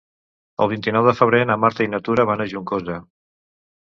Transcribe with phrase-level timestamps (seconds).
[0.65, 2.97] El vint-i-nou de febrer na Marta i na Tura van a Juncosa.